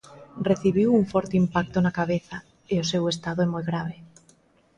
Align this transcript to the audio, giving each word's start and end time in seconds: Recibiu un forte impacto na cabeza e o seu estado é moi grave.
Recibiu 0.49 0.89
un 0.99 1.05
forte 1.13 1.35
impacto 1.43 1.77
na 1.81 1.95
cabeza 1.99 2.37
e 2.73 2.75
o 2.83 2.87
seu 2.91 3.03
estado 3.13 3.39
é 3.45 3.47
moi 3.53 3.63
grave. 3.69 3.95